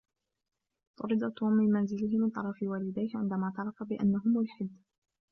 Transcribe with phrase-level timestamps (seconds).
[0.97, 4.69] طُرد توم من منزله من طرف والديه عندما اعترف بأنه ملحد.